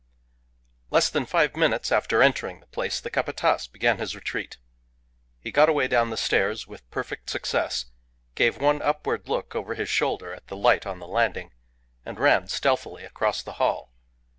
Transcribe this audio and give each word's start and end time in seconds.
Less 0.89 1.11
than 1.11 1.27
five 1.27 1.55
minutes 1.55 1.91
after 1.91 2.23
entering 2.23 2.59
the 2.59 2.65
place 2.65 2.99
the 2.99 3.11
Capataz 3.11 3.67
began 3.67 3.99
his 3.99 4.15
retreat. 4.15 4.57
He 5.39 5.51
got 5.51 5.69
away 5.69 5.87
down 5.87 6.09
the 6.09 6.17
stairs 6.17 6.65
with 6.65 6.89
perfect 6.89 7.29
success, 7.29 7.85
gave 8.33 8.57
one 8.57 8.81
upward 8.81 9.29
look 9.29 9.55
over 9.55 9.75
his 9.75 9.89
shoulder 9.89 10.33
at 10.33 10.47
the 10.47 10.57
light 10.57 10.87
on 10.87 10.97
the 10.97 11.05
landing, 11.07 11.51
and 12.03 12.19
ran 12.19 12.47
stealthily 12.47 13.03
across 13.03 13.43
the 13.43 13.53
hall. 13.61 13.93